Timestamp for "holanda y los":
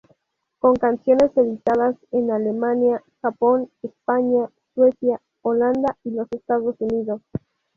5.43-6.27